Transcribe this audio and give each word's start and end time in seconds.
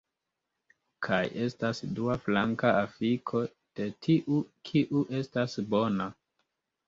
Kaj 1.07 1.17
estas 1.47 1.81
dua 1.99 2.15
flanka 2.23 2.71
afiko 2.79 3.43
de 3.81 3.87
tiu 4.07 4.39
kiu 4.69 5.03
estas 5.19 5.59
bona 5.75 6.09